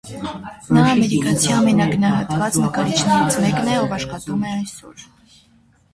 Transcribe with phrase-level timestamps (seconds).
[0.77, 5.09] Նա ամերիկացի ամենագնահատված նկարիչներից մեկն է, ով աշխատում է ցայսօր։